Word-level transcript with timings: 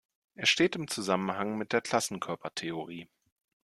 Er 0.33 0.47
steht 0.47 0.75
im 0.75 0.87
Zusammenhang 0.87 1.59
mit 1.59 1.73
der 1.73 1.81
Klassenkörpertheorie. 1.81 3.07